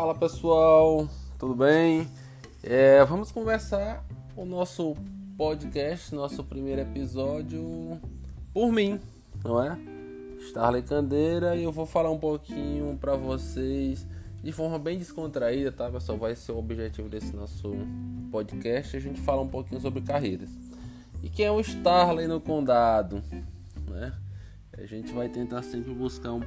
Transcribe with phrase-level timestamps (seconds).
[0.00, 1.06] Fala pessoal,
[1.38, 2.08] tudo bem?
[2.62, 4.02] É, vamos conversar
[4.34, 4.96] o nosso
[5.36, 8.00] podcast, nosso primeiro episódio
[8.50, 8.98] por mim,
[9.44, 9.78] não é?
[10.38, 14.06] Starley Candeira e eu vou falar um pouquinho para vocês
[14.42, 16.16] de forma bem descontraída, tá pessoal?
[16.16, 17.70] Vai ser o objetivo desse nosso
[18.32, 18.96] podcast.
[18.96, 20.48] A gente fala um pouquinho sobre carreiras.
[21.22, 23.22] E quem é o Starley no condado,
[23.86, 24.14] né?
[24.72, 26.40] A gente vai tentar sempre buscar um,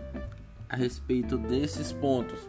[0.67, 2.39] a respeito desses pontos.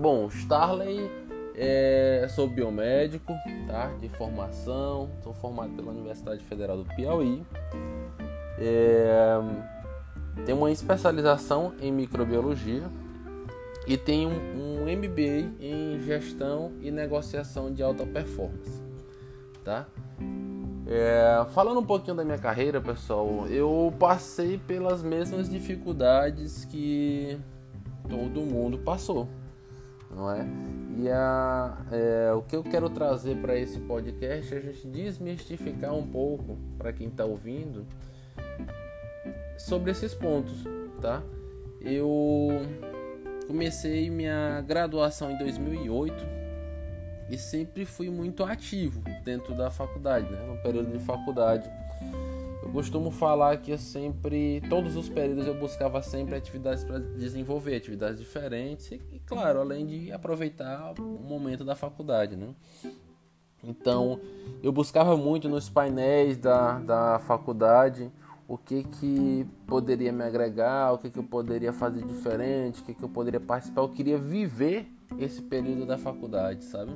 [0.00, 1.10] Bom, Starley
[1.54, 3.34] é, sou biomédico,
[3.66, 3.88] tá?
[4.00, 7.44] De formação, sou formado pela Universidade Federal do Piauí.
[8.58, 9.38] É,
[10.46, 12.84] tenho uma especialização em microbiologia
[13.86, 18.82] e tenho um, um MBA em gestão e negociação de alta performance,
[19.62, 19.86] tá?
[20.86, 27.38] É, falando um pouquinho da minha carreira, pessoal, eu passei pelas mesmas dificuldades que
[28.08, 29.28] todo mundo passou,
[30.14, 30.46] não é?
[30.98, 35.94] E a, é, o que eu quero trazer para esse podcast é a gente desmistificar
[35.94, 37.86] um pouco para quem está ouvindo
[39.56, 40.64] sobre esses pontos,
[41.00, 41.22] tá?
[41.80, 42.50] Eu
[43.46, 46.40] comecei minha graduação em 2008
[47.30, 50.44] e sempre fui muito ativo dentro da faculdade, né?
[50.46, 51.70] no período de faculdade.
[52.70, 57.74] Eu costumo falar que eu sempre, todos os períodos eu buscava sempre atividades para desenvolver,
[57.74, 62.54] atividades diferentes e, claro, além de aproveitar o momento da faculdade, né?
[63.64, 64.20] Então,
[64.62, 68.08] eu buscava muito nos painéis da, da faculdade
[68.46, 72.94] o que que poderia me agregar, o que que eu poderia fazer diferente, o que
[72.94, 73.80] que eu poderia participar.
[73.82, 74.88] Eu queria viver
[75.18, 76.92] esse período da faculdade, sabe?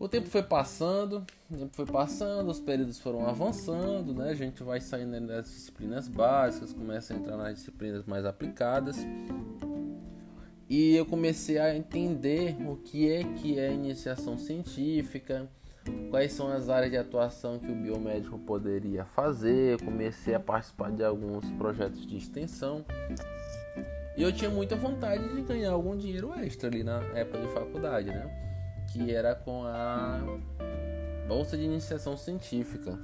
[0.00, 4.30] O tempo foi passando, o tempo foi passando, os períodos foram avançando, né?
[4.30, 8.96] A gente vai saindo das disciplinas básicas, começa a entrar nas disciplinas mais aplicadas.
[10.68, 15.48] E eu comecei a entender o que é que é iniciação científica,
[16.10, 19.80] quais são as áreas de atuação que o biomédico poderia fazer.
[19.82, 22.84] comecei a participar de alguns projetos de extensão.
[24.16, 28.08] E eu tinha muita vontade de ganhar algum dinheiro extra ali na época de faculdade,
[28.08, 28.46] né?
[28.86, 30.20] que era com a
[31.26, 32.98] bolsa de iniciação científica.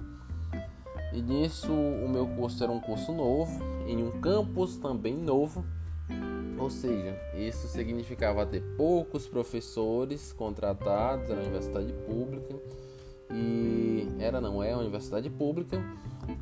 [1.13, 5.65] E nisso o meu curso era um curso novo, em um campus também novo,
[6.59, 12.55] ou seja, isso significava ter poucos professores contratados na universidade pública
[13.31, 15.83] e era não é uma universidade pública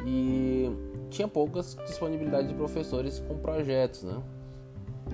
[0.07, 0.71] e
[1.09, 4.23] tinha poucas disponibilidade de professores com projetos, né?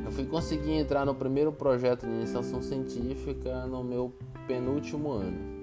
[0.05, 4.13] Eu fui conseguir entrar no primeiro projeto de iniciação científica no meu
[4.47, 5.56] penúltimo ano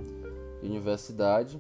[0.64, 1.60] universidade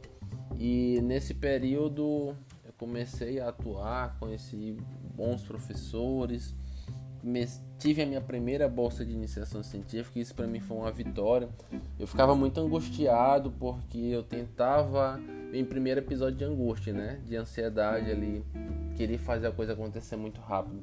[0.57, 4.77] e nesse período eu comecei a atuar, conheci
[5.15, 6.55] bons professores,
[7.79, 11.47] tive a minha primeira bolsa de iniciação científica, isso para mim foi uma vitória.
[11.99, 15.19] Eu ficava muito angustiado porque eu tentava,
[15.53, 18.43] em primeiro episódio de angústia, né, de ansiedade ali,
[18.95, 20.81] queria fazer a coisa acontecer muito rápido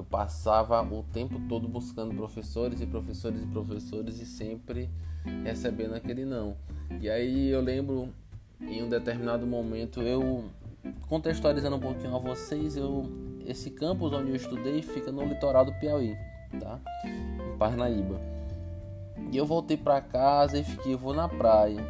[0.00, 4.88] eu passava o tempo todo buscando professores e professores e professores e sempre
[5.44, 6.56] recebendo aquele não.
[6.98, 8.08] E aí eu lembro
[8.60, 10.44] em um determinado momento eu
[11.08, 13.04] contextualizando um pouquinho a vocês, eu
[13.46, 16.16] esse campus onde eu estudei fica no litoral do Piauí,
[16.58, 16.78] tá?
[17.04, 18.20] Em Parnaíba.
[19.32, 21.80] E eu voltei para casa e fiquei, eu vou na praia.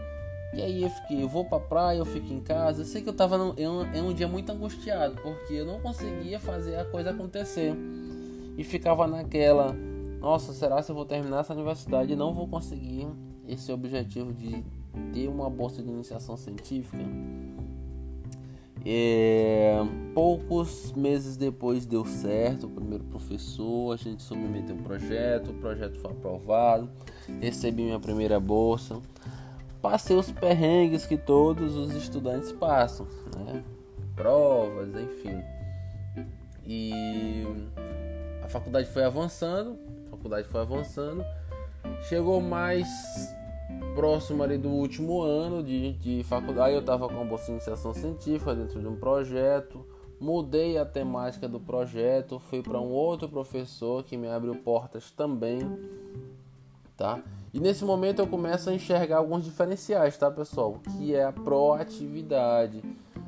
[0.53, 2.83] E aí eu fiquei, eu vou pra praia, eu fico em casa.
[2.83, 5.81] Eu sei que eu tava em, um, em um dia muito angustiado, porque eu não
[5.81, 7.75] conseguia fazer a coisa acontecer.
[8.59, 9.73] E ficava naquela,
[10.21, 13.07] nossa, será que eu vou terminar essa universidade e não vou conseguir
[13.47, 14.65] esse objetivo de
[15.13, 17.05] ter uma bolsa de iniciação científica?
[18.85, 19.79] É,
[20.15, 25.99] poucos meses depois deu certo, o primeiro professor, a gente submeteu um projeto, o projeto
[26.01, 26.89] foi aprovado,
[27.41, 29.03] recebi minha primeira bolsa
[29.81, 33.07] passei os perrengues que todos os estudantes passam,
[33.37, 33.63] né?
[34.15, 35.43] Provas, enfim.
[36.67, 37.45] E
[38.43, 41.25] a faculdade foi avançando, a faculdade foi avançando,
[42.03, 42.87] chegou mais
[43.95, 47.93] próximo ali do último ano de, de faculdade, eu estava com a bolsa de iniciação
[47.93, 49.85] científica dentro de um projeto,
[50.21, 55.61] mudei a temática do projeto, fui para um outro professor que me abriu portas também,
[56.97, 57.23] tá?
[57.53, 60.81] E nesse momento eu começo a enxergar alguns diferenciais, tá, pessoal?
[60.97, 62.83] Que é a proatividade.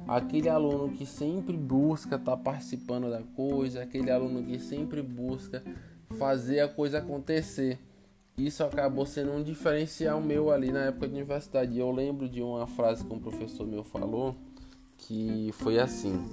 [0.06, 5.62] Aquele aluno que sempre busca estar tá participando da coisa, aquele aluno que sempre busca
[6.19, 7.78] fazer a coisa acontecer.
[8.42, 11.78] Isso acabou sendo um diferencial meu ali na época de universidade.
[11.78, 14.34] Eu lembro de uma frase que um professor meu falou
[14.98, 16.26] que foi assim.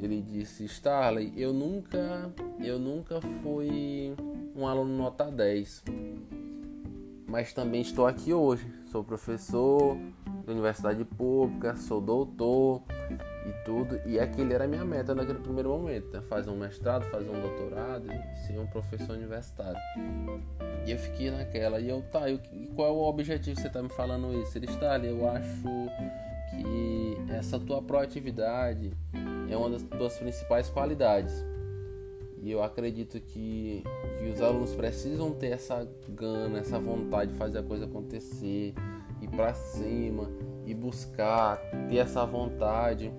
[0.00, 4.14] Ele disse: "Starley, eu nunca eu nunca fui
[4.54, 5.82] um aluno nota 10.
[7.26, 8.64] Mas também estou aqui hoje.
[8.86, 9.98] Sou professor
[10.46, 12.82] da universidade pública, sou doutor
[13.48, 14.00] e tudo.
[14.06, 16.20] E aquele era a minha meta naquele primeiro momento: né?
[16.22, 19.78] fazer um mestrado, fazer um doutorado e ser um professor universitário.
[20.86, 21.80] E eu fiquei naquela.
[21.80, 22.38] E eu, tá, e
[22.74, 24.56] qual é o objetivo que você está me falando isso?
[24.56, 25.62] Ele está ali, eu acho
[26.50, 28.92] que essa tua proatividade
[29.50, 31.44] é uma das tuas principais qualidades.
[32.40, 33.82] E eu acredito que,
[34.18, 38.74] que os alunos precisam ter essa gana, essa vontade de fazer a coisa acontecer,
[39.20, 40.30] ir para cima,
[40.68, 41.56] e buscar,
[41.88, 43.12] ter essa vontade.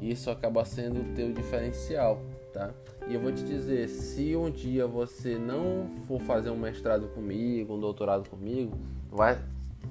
[0.00, 2.20] Isso acaba sendo o teu diferencial,
[2.52, 2.74] tá?
[3.08, 7.74] E eu vou te dizer, se um dia você não for fazer um mestrado comigo,
[7.74, 8.76] um doutorado comigo,
[9.10, 9.38] vai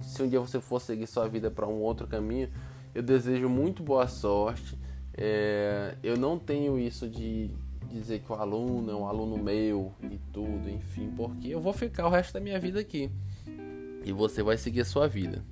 [0.01, 2.49] se um dia você for seguir sua vida para um outro caminho,
[2.93, 4.77] eu desejo muito boa sorte.
[5.17, 7.49] É, eu não tenho isso de
[7.89, 12.05] dizer que o aluno é um aluno meu e tudo, enfim, porque eu vou ficar
[12.07, 13.09] o resto da minha vida aqui
[14.03, 15.43] e você vai seguir a sua vida.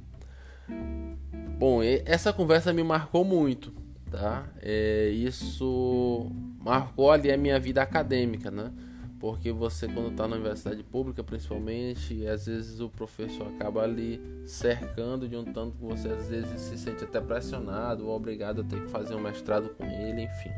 [1.64, 3.72] Bom, essa conversa me marcou muito,
[4.12, 4.46] tá?
[4.62, 6.30] É, isso
[6.60, 8.70] marcou ali a minha vida acadêmica, né?
[9.18, 15.26] Porque você, quando está na universidade pública, principalmente, às vezes o professor acaba ali cercando
[15.26, 18.82] de um tanto que você às vezes se sente até pressionado ou obrigado a ter
[18.82, 20.52] que fazer um mestrado com ele, enfim.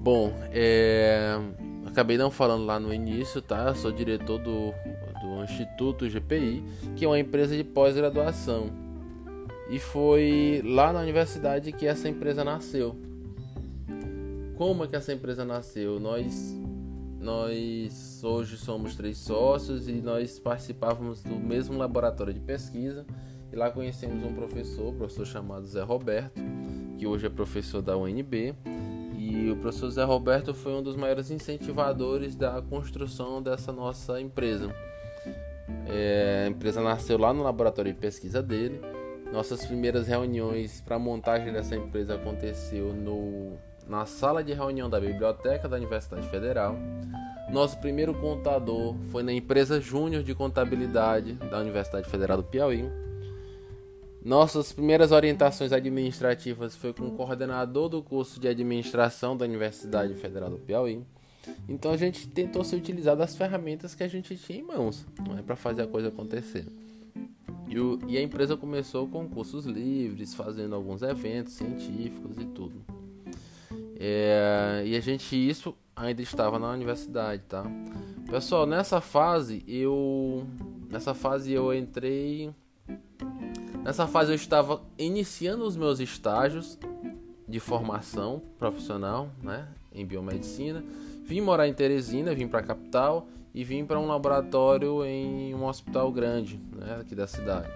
[0.00, 1.38] Bom, é...
[1.84, 3.66] acabei não falando lá no início, tá?
[3.66, 4.72] Eu sou diretor do,
[5.20, 6.64] do Instituto GPI,
[6.96, 8.83] que é uma empresa de pós-graduação.
[9.70, 12.96] E foi lá na universidade que essa empresa nasceu.
[14.56, 15.98] Como é que essa empresa nasceu?
[15.98, 16.54] Nós
[17.24, 23.06] nós hoje somos três sócios e nós participávamos do mesmo laboratório de pesquisa
[23.50, 26.38] e lá conhecemos um professor, um professor chamado Zé Roberto,
[26.98, 28.54] que hoje é professor da UNB
[29.16, 34.70] e o professor Zé Roberto foi um dos maiores incentivadores da construção dessa nossa empresa.
[35.86, 38.80] É, a empresa nasceu lá no laboratório de pesquisa dele.
[39.34, 45.00] Nossas primeiras reuniões para a montagem dessa empresa aconteceu no, na sala de reunião da
[45.00, 46.76] biblioteca da Universidade Federal.
[47.50, 52.88] Nosso primeiro contador foi na empresa Júnior de Contabilidade da Universidade Federal do Piauí.
[54.24, 60.48] Nossas primeiras orientações administrativas foi com o coordenador do curso de administração da Universidade Federal
[60.48, 61.04] do Piauí.
[61.68, 65.04] Então a gente tentou se utilizar das ferramentas que a gente tinha em mãos
[65.36, 66.64] é para fazer a coisa acontecer.
[67.68, 72.84] E, o, e, a empresa começou com cursos livres, fazendo alguns eventos científicos e tudo.
[73.96, 77.64] É, e a gente isso ainda estava na universidade, tá?
[78.28, 80.46] Pessoal, nessa fase eu
[80.90, 82.52] nessa fase eu entrei
[83.84, 86.78] Nessa fase eu estava iniciando os meus estágios
[87.46, 90.82] de formação profissional, né, em biomedicina.
[91.22, 95.66] Vim morar em Teresina, vim para a capital e vim para um laboratório em um
[95.66, 97.70] hospital grande, né, aqui da cidade.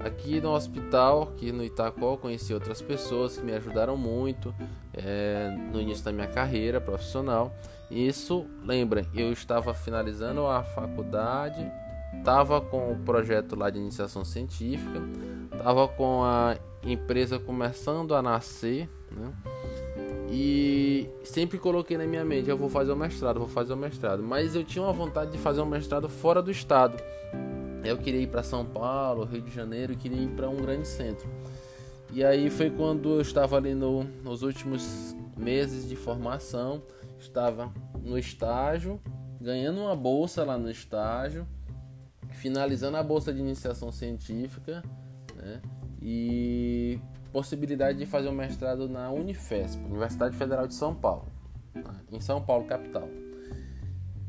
[0.00, 4.54] Aqui no hospital, aqui no Itacó, conheci outras pessoas que me ajudaram muito
[4.94, 7.52] é, no início da minha carreira profissional.
[7.90, 11.70] Isso, lembrem, eu estava finalizando a faculdade
[12.24, 15.00] Tava com o projeto lá de iniciação científica,
[15.56, 19.32] tava com a empresa começando a nascer, né?
[20.30, 24.22] E sempre coloquei na minha mente, eu vou fazer o mestrado, vou fazer o mestrado,
[24.22, 27.02] mas eu tinha uma vontade de fazer um mestrado fora do estado.
[27.82, 31.28] Eu queria ir para São Paulo, Rio de Janeiro, queria ir para um grande centro.
[32.12, 36.82] E aí foi quando eu estava ali no, nos últimos meses de formação,
[37.18, 39.00] estava no estágio,
[39.40, 41.46] ganhando uma bolsa lá no estágio
[42.40, 44.82] finalizando a bolsa de iniciação científica
[45.36, 45.60] né,
[46.00, 46.98] e
[47.32, 51.26] possibilidade de fazer um mestrado na Unifesp, Universidade Federal de São Paulo,
[51.74, 53.08] tá, em São Paulo capital.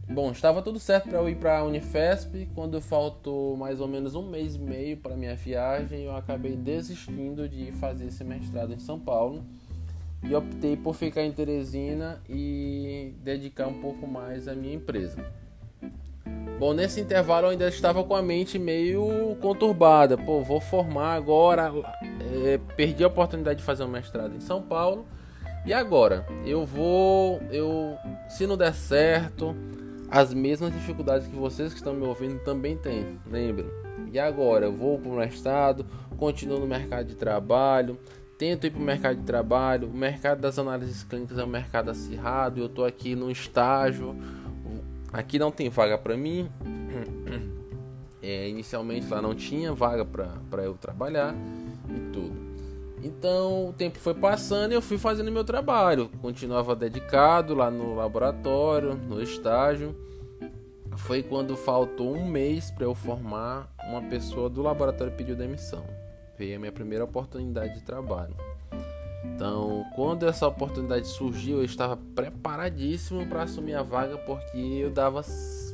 [0.08, 2.50] Bom, estava tudo certo para eu ir para a Unifesp.
[2.54, 7.48] Quando faltou mais ou menos um mês e meio para minha viagem, eu acabei desistindo
[7.48, 9.46] de fazer esse mestrado em São Paulo
[10.22, 15.26] e optei por ficar em Teresina e dedicar um pouco mais à minha empresa.
[16.62, 20.16] Bom, nesse intervalo eu ainda estava com a mente meio conturbada.
[20.16, 21.74] Pô, vou formar agora.
[22.46, 25.08] É, perdi a oportunidade de fazer um mestrado em São Paulo.
[25.66, 26.24] E agora?
[26.46, 27.42] Eu vou.
[27.50, 27.98] Eu,
[28.30, 29.56] se não der certo,
[30.08, 33.20] as mesmas dificuldades que vocês que estão me ouvindo também têm.
[33.26, 33.66] Lembrem.
[34.14, 34.68] E agora?
[34.68, 35.84] Eu vou para o mestrado,
[36.16, 37.98] continuo no mercado de trabalho,
[38.38, 39.88] tento ir para o mercado de trabalho.
[39.88, 42.60] O mercado das análises clínicas é um mercado acirrado.
[42.60, 44.16] Eu estou aqui num estágio
[45.12, 46.50] Aqui não tem vaga para mim.
[48.24, 51.34] É, inicialmente lá não tinha vaga para eu trabalhar
[51.90, 52.36] e tudo.
[53.04, 56.08] Então o tempo foi passando e eu fui fazendo meu trabalho.
[56.22, 59.96] Continuava dedicado lá no laboratório, no estágio.
[60.98, 65.84] foi quando faltou um mês para eu formar uma pessoa do laboratório pediu demissão.
[66.38, 68.36] Veio a minha primeira oportunidade de trabalho.
[69.24, 75.22] Então, quando essa oportunidade surgiu, eu estava preparadíssimo para assumir a vaga porque eu dava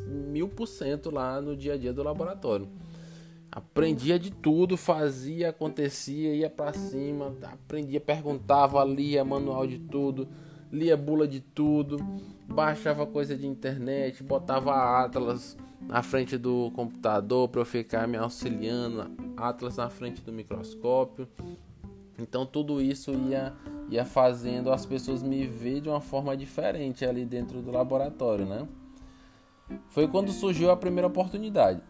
[0.06, 2.68] mil por cento lá no dia a dia do laboratório.
[3.50, 10.28] Aprendia de tudo, fazia, acontecia, ia para cima, aprendia, perguntava, lia manual de tudo,
[10.72, 11.98] lia bula de tudo,
[12.46, 14.74] baixava coisa de internet, botava
[15.04, 21.28] Atlas na frente do computador para eu ficar me auxiliando, Atlas na frente do microscópio.
[22.18, 23.54] Então tudo isso ia,
[23.90, 28.68] ia fazendo as pessoas me ver de uma forma diferente ali dentro do laboratório, né?
[29.90, 31.82] Foi quando surgiu a primeira oportunidade.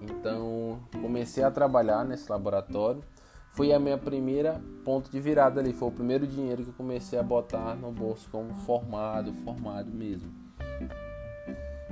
[0.00, 3.02] Então comecei a trabalhar nesse laboratório.
[3.50, 5.72] Foi a minha primeira ponto de virada ali.
[5.72, 10.32] Foi o primeiro dinheiro que eu comecei a botar no bolso como formado, formado mesmo.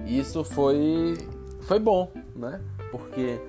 [0.07, 1.17] Isso foi
[1.63, 2.61] foi bom, né?
[2.91, 3.41] Porque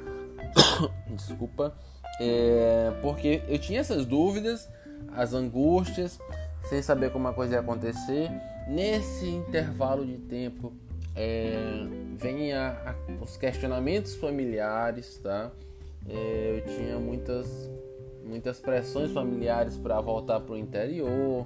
[1.07, 1.73] desculpa,
[2.19, 4.69] é, porque eu tinha essas dúvidas,
[5.15, 6.19] as angústias,
[6.69, 8.29] sem saber como a coisa ia acontecer.
[8.67, 10.73] Nesse intervalo de tempo
[11.15, 11.55] é,
[12.17, 15.51] vem a, a, os questionamentos familiares, tá?
[16.07, 17.69] É, eu tinha muitas
[18.23, 21.45] muitas pressões familiares para voltar para o interior,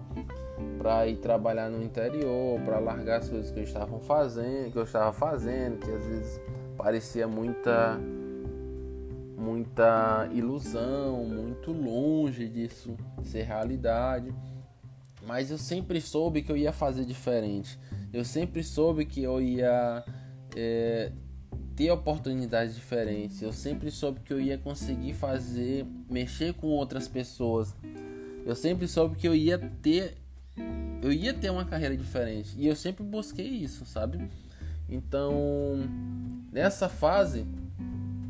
[0.77, 4.83] para ir trabalhar no interior, para largar as coisas que eu estava fazendo, que eu
[4.83, 6.41] estava fazendo, que às vezes
[6.77, 7.99] parecia muita
[9.65, 14.33] muita ilusão, muito longe disso ser realidade.
[15.25, 17.79] Mas eu sempre soube que eu ia fazer diferente.
[18.13, 20.05] Eu sempre soube que eu ia
[20.55, 21.11] é,
[21.75, 23.41] ter oportunidades diferentes.
[23.41, 27.75] Eu sempre soube que eu ia conseguir fazer, mexer com outras pessoas.
[28.45, 30.15] Eu sempre soube que eu ia ter,
[31.01, 32.55] eu ia ter uma carreira diferente.
[32.55, 34.29] E eu sempre busquei isso, sabe?
[34.87, 35.79] Então,
[36.51, 37.47] nessa fase,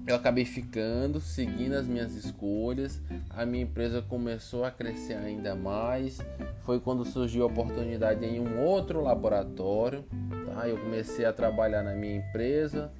[0.07, 3.01] eu acabei ficando, seguindo as minhas escolhas.
[3.29, 6.19] A minha empresa começou a crescer ainda mais.
[6.61, 10.05] Foi quando surgiu a oportunidade em um outro laboratório.
[10.45, 10.69] Tá?
[10.69, 12.91] Eu comecei a trabalhar na minha empresa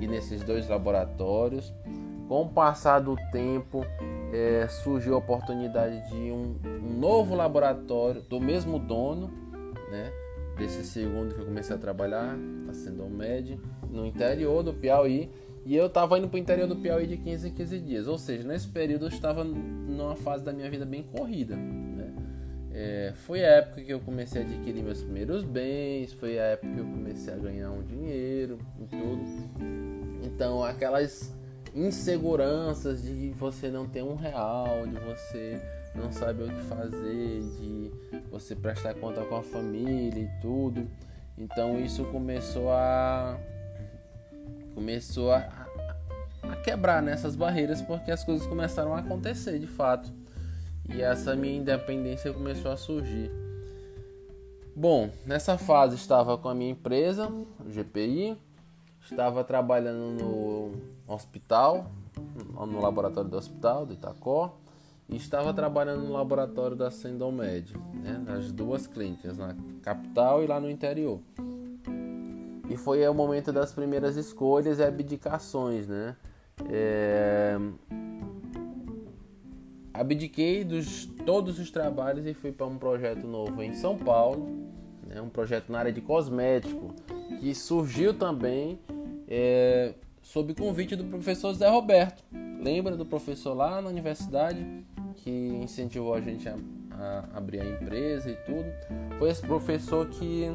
[0.00, 1.72] e nesses dois laboratórios.
[2.28, 3.84] Com o passar do tempo,
[4.32, 9.28] é, surgiu a oportunidade de um, um novo laboratório do mesmo dono,
[9.90, 10.10] né?
[10.56, 12.36] Desse segundo que eu comecei a trabalhar,
[12.68, 15.28] a Sendomed, no interior do Piauí
[15.64, 18.06] e eu estava indo para o interior do Piauí de 15 em 15 dias.
[18.06, 21.56] Ou seja, nesse período eu estava numa fase da minha vida bem corrida.
[21.56, 22.12] Né?
[22.72, 26.72] É, foi a época que eu comecei a adquirir meus primeiros bens, foi a época
[26.72, 29.22] que eu comecei a ganhar um dinheiro e tudo.
[30.22, 31.32] Então, aquelas
[31.74, 35.60] inseguranças de você não ter um real, de você
[35.94, 37.90] não saber o que fazer, de
[38.30, 40.86] você prestar conta com a família e tudo.
[41.38, 43.38] Então, isso começou a
[44.74, 45.38] começou a,
[46.42, 50.12] a quebrar nessas barreiras porque as coisas começaram a acontecer de fato.
[50.88, 53.30] E essa minha independência começou a surgir.
[54.76, 58.36] Bom, nessa fase estava com a minha empresa, o GPI,
[59.00, 60.72] estava trabalhando no
[61.06, 61.90] hospital,
[62.52, 64.58] no laboratório do hospital do Itacó,
[65.08, 70.58] e estava trabalhando no laboratório da Sendomed, né, nas duas clínicas, na capital e lá
[70.58, 71.20] no interior.
[72.68, 76.16] E foi o momento das primeiras escolhas e abdicações, né?
[76.70, 77.58] É...
[79.92, 84.48] Abdiquei dos todos os trabalhos e fui para um projeto novo em São Paulo,
[85.06, 85.20] né?
[85.20, 86.92] um projeto na área de cosmético,
[87.38, 88.80] que surgiu também
[89.28, 92.24] é, sob convite do professor Zé Roberto.
[92.60, 94.66] Lembra do professor lá na universidade
[95.16, 96.56] que incentivou a gente a,
[96.90, 98.66] a abrir a empresa e tudo?
[99.18, 100.50] Foi esse professor que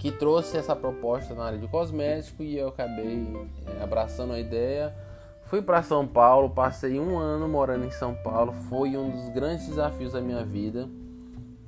[0.00, 3.22] que trouxe essa proposta na área de cosmético e eu acabei
[3.66, 4.94] é, abraçando a ideia.
[5.42, 9.66] Fui para São Paulo, passei um ano morando em São Paulo, foi um dos grandes
[9.66, 10.88] desafios da minha vida,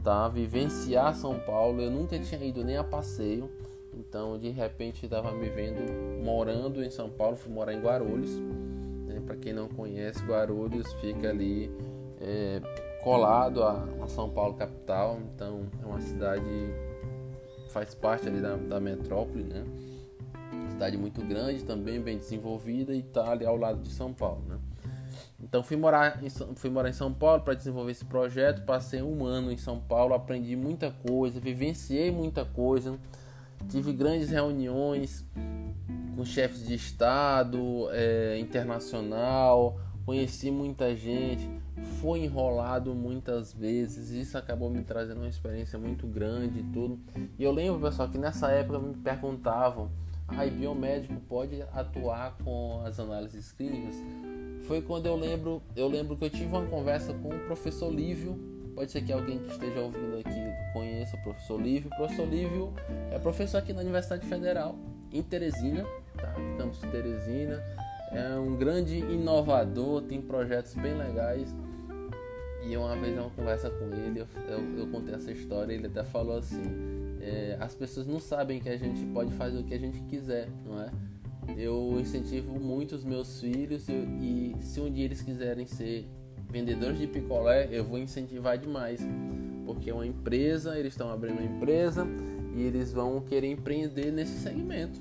[0.02, 0.28] tá?
[0.28, 3.50] Vivenciar São Paulo, eu nunca tinha ido nem a passeio,
[3.92, 8.30] então de repente estava me vendo morando em São Paulo, fui morar em Guarulhos.
[9.08, 9.20] Né?
[9.26, 11.70] Para quem não conhece, Guarulhos fica ali
[12.18, 12.62] é,
[13.04, 16.72] colado a, a São Paulo capital, então é uma cidade
[17.72, 19.64] faz parte ali da, da metrópole, né?
[20.70, 24.58] Cidade muito grande, também bem desenvolvida e está ali ao lado de São Paulo, né?
[25.42, 29.24] Então fui morar em, fui morar em São Paulo para desenvolver esse projeto, passei um
[29.24, 32.96] ano em São Paulo, aprendi muita coisa, vivenciei muita coisa,
[33.68, 35.24] tive grandes reuniões
[36.16, 41.48] com chefes de estado, é, internacional, conheci muita gente,
[42.00, 46.98] foi enrolado muitas vezes, isso acabou me trazendo uma experiência muito grande e tudo.
[47.38, 49.90] E eu lembro, pessoal, que nessa época me perguntavam:
[50.28, 53.96] "Ah, biomédico pode atuar com as análises clínicas?"
[54.66, 58.38] Foi quando eu lembro, eu lembro que eu tive uma conversa com o professor Lívio.
[58.74, 61.90] Pode ser que alguém que esteja ouvindo aqui conheça o professor Lívio.
[61.92, 62.72] O professor Lívio
[63.10, 64.76] é professor aqui na Universidade Federal,
[65.12, 65.84] em Teresina,
[66.16, 66.34] tá?
[66.56, 67.62] Campus Teresina.
[68.14, 71.54] É um grande inovador, tem projetos bem legais.
[72.64, 76.04] E uma vez uma conversa com ele, eu, eu, eu contei essa história, ele até
[76.04, 76.62] falou assim:
[77.20, 80.48] é, as pessoas não sabem que a gente pode fazer o que a gente quiser,
[80.64, 80.90] não é?
[81.56, 86.08] Eu incentivo muito os meus filhos eu, e se um dia eles quiserem ser
[86.48, 89.00] vendedores de picolé, eu vou incentivar demais,
[89.66, 92.06] porque é uma empresa, eles estão abrindo uma empresa
[92.54, 95.00] e eles vão querer empreender nesse segmento.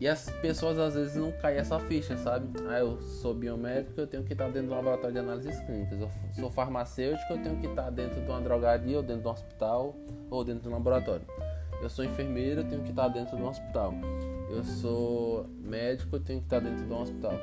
[0.00, 2.48] E as pessoas às vezes não caem essa ficha, sabe?
[2.68, 6.00] Ah, eu sou biomédico, eu tenho que estar dentro do laboratório de análises clínicas.
[6.00, 9.30] Eu sou farmacêutico, eu tenho que estar dentro de uma drogaria, ou dentro de um
[9.32, 9.96] hospital,
[10.30, 11.26] ou dentro de um laboratório.
[11.82, 13.92] Eu sou enfermeiro, eu tenho que estar dentro de um hospital.
[14.48, 17.34] Eu sou médico, eu tenho que estar dentro de um hospital.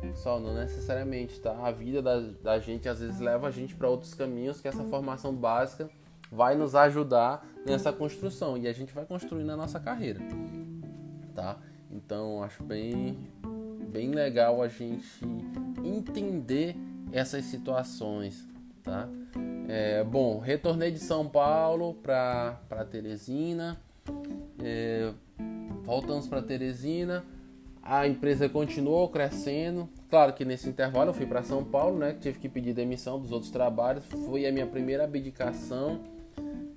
[0.00, 1.54] Pessoal, não necessariamente, tá?
[1.66, 4.84] A vida da, da gente às vezes leva a gente para outros caminhos que essa
[4.84, 5.88] formação básica
[6.30, 10.20] vai nos ajudar nessa construção e a gente vai construindo a nossa carreira,
[11.34, 11.58] tá?
[11.94, 13.16] Então acho bem,
[13.88, 15.24] bem legal a gente
[15.84, 16.76] entender
[17.12, 18.46] essas situações,
[18.82, 19.08] tá?
[19.68, 22.58] É, bom, retornei de São Paulo para
[22.90, 23.80] Teresina,
[24.58, 25.12] é,
[25.84, 27.24] voltamos para Teresina,
[27.82, 29.88] a empresa continuou crescendo.
[30.08, 32.16] Claro que nesse intervalo eu fui para São Paulo, né?
[32.18, 34.04] Tive que pedir demissão dos outros trabalhos.
[34.06, 36.00] Foi a minha primeira abdicação.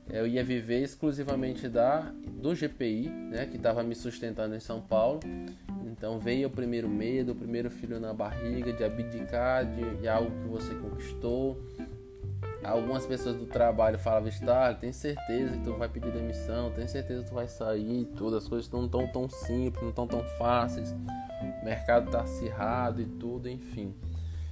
[0.10, 3.46] Eu ia viver exclusivamente da do GPI, né?
[3.46, 5.20] Que estava me sustentando em São Paulo.
[5.86, 10.30] Então veio o primeiro medo, o primeiro filho na barriga de abdicar de, de algo
[10.30, 11.60] que você conquistou.
[12.64, 17.24] Algumas pessoas do trabalho falavam, está, tem certeza que tu vai pedir demissão, tem certeza
[17.24, 20.92] que tu vai sair, tudo, as coisas não estão tão simples, não estão tão fáceis,
[20.92, 23.96] o mercado está acirrado e tudo, enfim.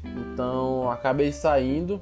[0.04, 2.00] Então acabei saindo,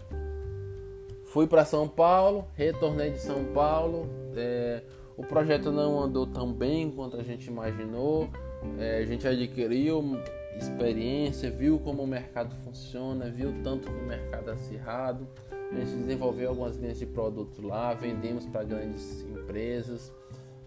[1.33, 4.07] fui para São Paulo, retornei de São Paulo.
[4.35, 4.83] É,
[5.17, 8.29] o projeto não andou tão bem quanto a gente imaginou.
[8.77, 10.21] É, a gente adquiriu
[10.55, 15.27] experiência, viu como o mercado funciona, viu tanto que o mercado é acirrado.
[15.71, 20.13] A gente desenvolveu algumas linhas de produtos lá, vendemos para grandes empresas.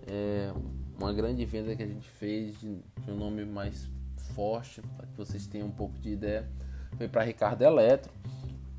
[0.05, 0.53] É,
[0.99, 2.75] uma grande venda que a gente fez de,
[3.05, 3.89] de um nome mais
[4.35, 6.45] forte, para que vocês tenham um pouco de ideia,
[6.97, 8.11] foi para Ricardo Eletro.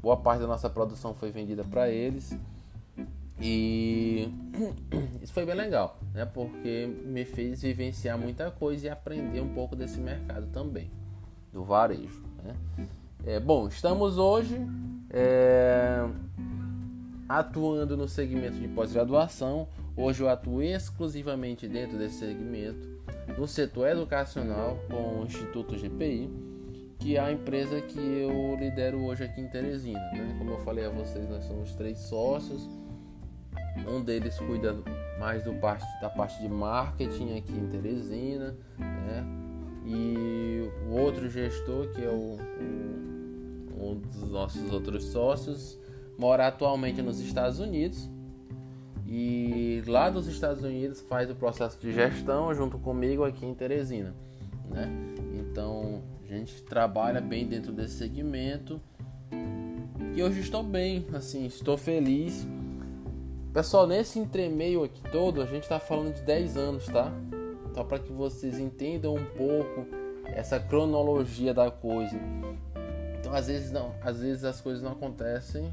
[0.08, 2.34] Boa parte da nossa produção foi vendida para eles.
[3.42, 4.30] E
[5.22, 6.24] isso foi bem legal, né?
[6.24, 10.90] Porque me fez vivenciar muita coisa e aprender um pouco desse mercado também,
[11.52, 12.24] do varejo.
[12.42, 12.56] Né?
[13.26, 14.56] É, bom, estamos hoje
[15.10, 16.08] é,
[17.28, 19.68] atuando no segmento de pós-graduação.
[19.98, 22.88] Hoje eu atuo exclusivamente dentro desse segmento,
[23.38, 26.32] no setor educacional, com o Instituto GPI,
[27.00, 30.00] que é a empresa que eu lidero hoje aqui em Teresina.
[30.14, 30.36] Né?
[30.38, 32.68] Como eu falei a vocês, nós somos três sócios.
[33.88, 34.76] Um deles cuida
[35.20, 39.26] mais do parte, da parte de marketing aqui em Teresina, né?
[39.86, 42.38] E o outro gestor, que é o,
[43.80, 45.80] o um dos nossos outros sócios,
[46.18, 48.10] mora atualmente nos Estados Unidos
[49.06, 54.14] e lá dos Estados Unidos faz o processo de gestão junto comigo aqui em Teresina,
[54.70, 54.90] né?
[55.40, 58.82] Então gente trabalha bem dentro desse segmento
[60.14, 62.48] e hoje estou bem, assim, estou feliz.
[63.54, 67.12] Pessoal, nesse entremeio aqui todo, a gente está falando de 10 anos, tá?
[67.74, 69.86] Só para que vocês entendam um pouco
[70.26, 72.20] essa cronologia da coisa.
[73.20, 75.70] Então às vezes não, às vezes as coisas não acontecem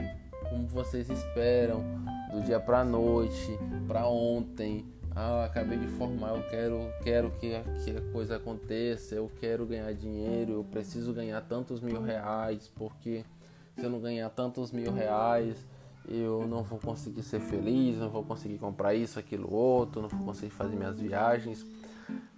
[0.48, 1.82] como vocês esperam,
[2.30, 4.84] do dia para noite, para ontem.
[5.16, 7.50] Ah, acabei de formar, eu quero, quero que,
[7.84, 13.24] que a coisa aconteça, eu quero ganhar dinheiro, eu preciso ganhar tantos mil reais, porque
[13.76, 15.56] se eu não ganhar tantos mil reais,
[16.08, 20.26] eu não vou conseguir ser feliz, não vou conseguir comprar isso, aquilo, outro, não vou
[20.26, 21.64] conseguir fazer minhas viagens.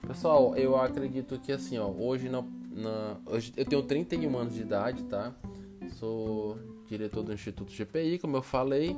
[0.07, 4.61] Pessoal, eu acredito que assim, ó, hoje não, na, hoje eu tenho 31 anos de
[4.61, 5.33] idade, tá?
[5.99, 8.97] Sou diretor do Instituto GPI, como eu falei,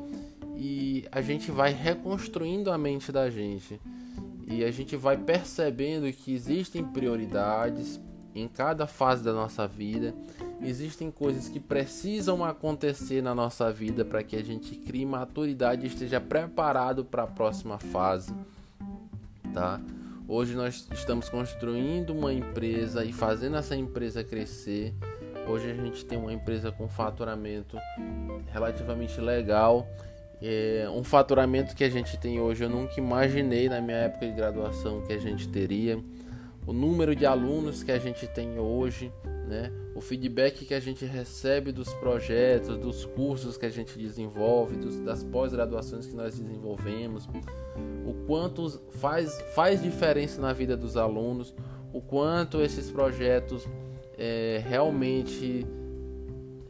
[0.56, 3.80] e a gente vai reconstruindo a mente da gente.
[4.46, 8.00] E a gente vai percebendo que existem prioridades
[8.34, 10.14] em cada fase da nossa vida.
[10.62, 15.88] Existem coisas que precisam acontecer na nossa vida para que a gente crie maturidade e
[15.88, 18.34] esteja preparado para a próxima fase,
[19.52, 19.80] tá?
[20.26, 24.92] Hoje nós estamos construindo uma empresa e fazendo essa empresa crescer.
[25.48, 27.78] Hoje a gente tem uma empresa com faturamento
[28.52, 29.88] relativamente legal.
[30.42, 34.32] É um faturamento que a gente tem hoje eu nunca imaginei na minha época de
[34.32, 35.98] graduação que a gente teria.
[36.66, 39.10] O número de alunos que a gente tem hoje,
[39.48, 39.72] né?
[39.94, 45.00] o feedback que a gente recebe dos projetos, dos cursos que a gente desenvolve, dos,
[45.00, 47.26] das pós-graduações que nós desenvolvemos,
[48.06, 51.54] o quanto faz, faz diferença na vida dos alunos,
[51.90, 53.66] o quanto esses projetos
[54.18, 55.64] é, realmente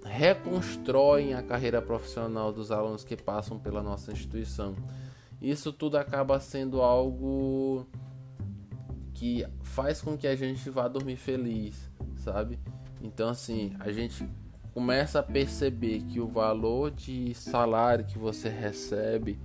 [0.05, 4.75] reconstroem a carreira profissional dos alunos que passam pela nossa instituição.
[5.41, 7.87] Isso tudo acaba sendo algo
[9.15, 12.59] que faz com que a gente vá dormir feliz, sabe?
[13.03, 14.29] Então, assim, a gente
[14.75, 19.39] começa a perceber que o valor de salário que você recebe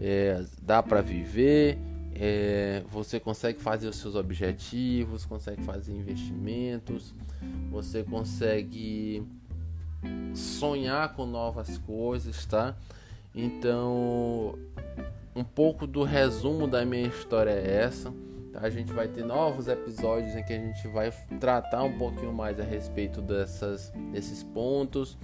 [0.00, 1.78] é, dá para viver,
[2.20, 7.14] é, você consegue fazer os seus objetivos, consegue fazer investimentos,
[7.70, 9.22] você consegue
[10.34, 12.76] sonhar com novas coisas, tá?
[13.32, 14.58] Então,
[15.34, 18.12] um pouco do resumo da minha história é essa.
[18.52, 18.60] Tá?
[18.62, 22.58] A gente vai ter novos episódios em que a gente vai tratar um pouquinho mais
[22.58, 25.16] a respeito dessas, desses pontos.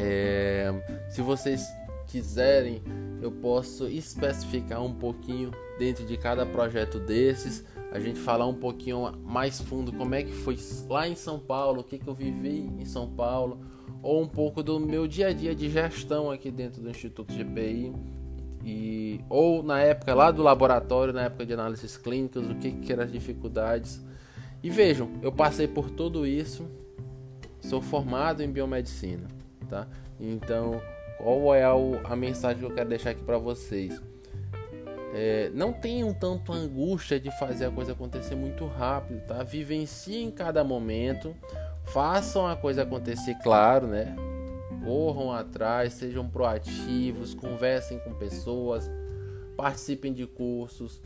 [0.00, 0.72] É,
[1.10, 1.64] se vocês
[2.08, 2.82] quiserem,
[3.22, 9.12] eu posso especificar um pouquinho dentro de cada projeto desses, a gente falar um pouquinho
[9.24, 10.58] mais fundo como é que foi
[10.88, 13.60] lá em São Paulo, o que, que eu vivi em São Paulo,
[14.02, 17.92] ou um pouco do meu dia a dia de gestão aqui dentro do Instituto GPI,
[18.64, 22.92] e, ou na época lá do laboratório, na época de análises clínicas, o que, que
[22.92, 24.04] eram as dificuldades.
[24.62, 26.66] E vejam, eu passei por tudo isso,
[27.60, 29.28] sou formado em biomedicina,
[29.68, 29.86] tá?
[30.18, 30.80] Então,
[31.18, 34.00] qual é a mensagem que eu quero deixar aqui para vocês?
[35.18, 39.42] É, não tenham tanto angústia de fazer a coisa acontecer muito rápido, tá?
[39.42, 41.34] Vivenciem cada momento,
[41.84, 44.14] façam a coisa acontecer, claro, né?
[44.84, 48.90] Corram atrás, sejam proativos, conversem com pessoas,
[49.56, 51.00] participem de cursos.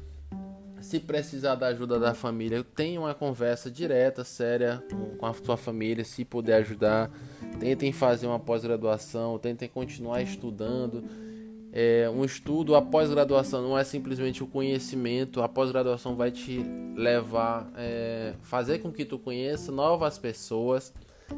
[0.81, 4.83] Se precisar da ajuda da família, tenham uma conversa direta, séria
[5.19, 7.13] com a sua família, se puder ajudar.
[7.61, 11.30] Tentem fazer uma pós-graduação, tentem continuar estudando
[11.73, 16.65] é, um estudo, a pós-graduação não é simplesmente o conhecimento, a pós-graduação vai te
[16.97, 20.93] levar, é, fazer com que tu conheça novas pessoas.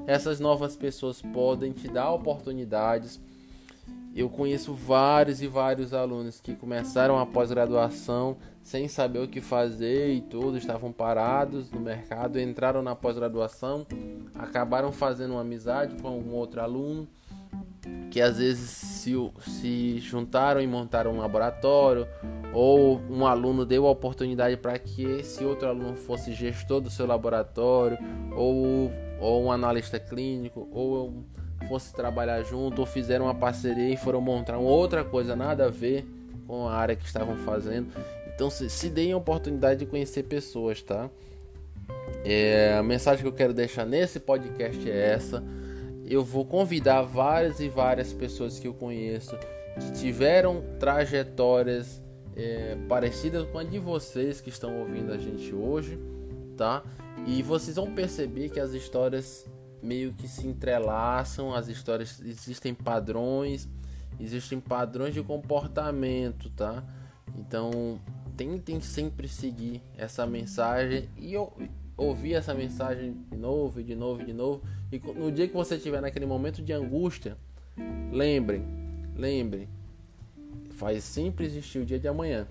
[0.07, 3.21] Essas novas pessoas podem te dar oportunidades.
[4.15, 10.15] Eu conheço vários e vários alunos que começaram a pós-graduação sem saber o que fazer
[10.15, 13.87] e tudo, estavam parados no mercado, entraram na pós-graduação,
[14.35, 17.09] acabaram fazendo uma amizade com algum outro aluno
[18.11, 22.07] que às vezes se, se juntaram e montaram um laboratório,
[22.53, 27.07] ou um aluno deu a oportunidade para que esse outro aluno fosse gestor do seu
[27.07, 27.99] laboratório,
[28.37, 31.25] ou, ou um analista clínico, ou
[31.69, 35.71] fosse trabalhar junto, ou fizeram uma parceria e foram montar uma outra coisa nada a
[35.71, 36.07] ver
[36.47, 37.89] com a área que estavam fazendo.
[38.35, 41.09] Então se, se deem a oportunidade de conhecer pessoas, tá?
[42.25, 45.43] É, a mensagem que eu quero deixar nesse podcast é essa
[46.13, 49.37] eu vou convidar várias e várias pessoas que eu conheço
[49.81, 52.03] que tiveram trajetórias
[52.37, 55.99] é, parecidas com a de vocês que estão ouvindo a gente hoje,
[56.57, 56.83] tá?
[57.27, 59.47] E vocês vão perceber que as histórias
[59.83, 63.69] meio que se entrelaçam, as histórias existem padrões,
[64.21, 66.85] existem padrões de comportamento, tá?
[67.37, 68.01] Então
[68.37, 71.53] tentem sempre seguir essa mensagem e eu
[71.97, 74.63] ouvir essa mensagem de novo, de novo, de novo.
[74.91, 77.37] E no dia que você estiver naquele momento de angústia,
[78.11, 78.65] lembrem,
[79.17, 79.69] lembrem,
[80.71, 82.47] faz sempre existir o dia de amanhã,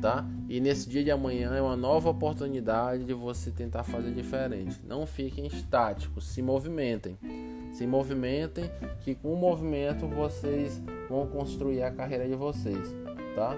[0.00, 0.24] tá?
[0.48, 4.80] E nesse dia de amanhã é uma nova oportunidade de você tentar fazer diferente.
[4.86, 7.18] Não fiquem estáticos, se movimentem.
[7.72, 8.70] Se movimentem,
[9.00, 12.94] que com o movimento vocês vão construir a carreira de vocês,
[13.34, 13.56] tá?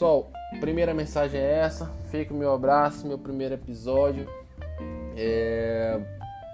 [0.00, 1.84] Pessoal, primeira mensagem é essa.
[2.10, 4.26] Fica o meu abraço, meu primeiro episódio.
[5.14, 6.00] É...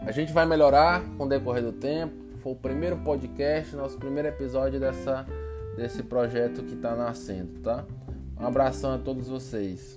[0.00, 2.12] A gente vai melhorar com o decorrer do tempo.
[2.38, 5.24] Foi o primeiro podcast, nosso primeiro episódio dessa,
[5.76, 7.84] desse projeto que está nascendo, tá?
[8.36, 9.96] Um abração a todos vocês.